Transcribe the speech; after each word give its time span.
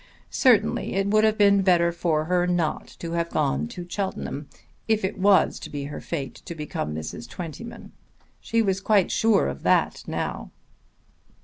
Certainly 0.31 0.95
it 0.95 1.05
would 1.09 1.23
have 1.23 1.37
been 1.37 1.61
better 1.61 1.91
for 1.91 2.25
her 2.25 2.47
not 2.47 2.87
to 2.97 3.11
have 3.11 3.29
gone 3.29 3.67
to 3.67 3.85
Cheltenham 3.87 4.49
if 4.87 5.05
it 5.05 5.19
was 5.19 5.59
to 5.59 5.69
be 5.69 5.83
her 5.83 6.01
fate 6.01 6.33
to 6.45 6.55
become 6.55 6.95
Mrs. 6.95 7.29
Twentyman. 7.29 7.91
She 8.39 8.63
was 8.63 8.81
quite 8.81 9.11
sure 9.11 9.47
of 9.47 9.61
that 9.61 10.03
now. 10.07 10.49